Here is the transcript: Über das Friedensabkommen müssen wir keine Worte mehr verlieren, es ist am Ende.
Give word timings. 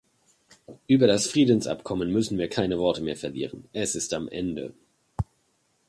Über 0.87 1.05
das 1.05 1.27
Friedensabkommen 1.27 2.11
müssen 2.11 2.39
wir 2.39 2.49
keine 2.49 2.79
Worte 2.79 3.03
mehr 3.03 3.15
verlieren, 3.15 3.65
es 3.71 3.93
ist 3.93 4.15
am 4.15 4.27
Ende. 4.29 4.73